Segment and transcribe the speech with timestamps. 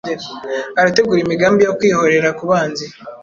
[0.79, 2.85] Arategura imigambi yo kwihorerakubanzi